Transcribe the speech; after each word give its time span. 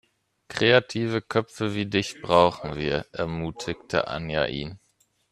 "Kreative 0.47 1.21
Köpfe 1.21 1.75
wie 1.75 1.85
dich 1.85 2.23
brauchen 2.23 2.75
wir", 2.75 3.05
ermutigte 3.11 4.07
Anja 4.07 4.45
ihn. 4.45 4.79